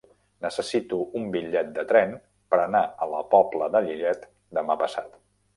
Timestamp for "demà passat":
4.61-5.19